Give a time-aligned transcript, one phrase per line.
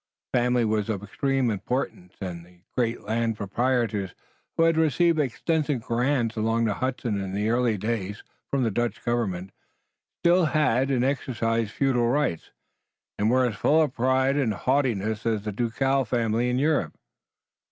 [0.33, 4.15] Family was of extreme importance, and the great landed proprietors
[4.57, 9.05] who had received extensive grants along the Hudson in the earlier days from the Dutch
[9.05, 9.51] Government,
[10.23, 12.49] still had and exercised feudal rights,
[13.19, 16.95] and were as full of pride and haughtiness as ducal families in Europe.